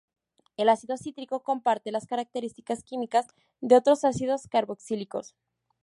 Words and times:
El 0.57 0.69
ácido 0.69 0.97
cítrico 0.97 1.43
comparte 1.43 1.91
las 1.91 2.07
características 2.07 2.81
químicas 2.81 3.27
de 3.59 3.75
otros 3.75 4.03
ácidos 4.03 4.47
carboxílicos. 4.47 5.35